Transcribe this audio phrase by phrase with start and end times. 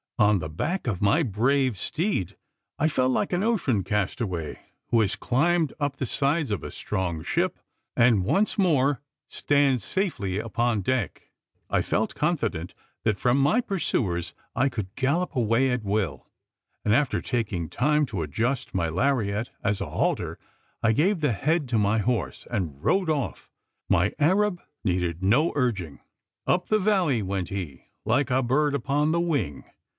[0.17, 2.35] On the back of my brave steed,
[2.77, 6.69] I felt like an ocean cast away, who has climbed up the sides of a
[6.69, 7.57] strong ship,
[7.95, 11.29] and once more stands safely upon deck!
[11.71, 16.27] I felt confident that from my pursuers, I could gallop away at will;
[16.85, 20.37] and, after taking time to adjust my laryette as a halter,
[20.83, 23.49] I gave the head to my horse, and rode off.
[23.89, 25.99] My Arab needed no urging.
[26.47, 29.63] Up the valley went he, like a bird upon the wing.